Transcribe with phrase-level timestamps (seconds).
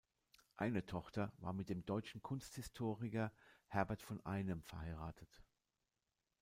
[0.57, 3.31] Eine Tochter war mit dem deutschen Kunsthistoriker
[3.67, 5.43] Herbert von Einem verheiratet.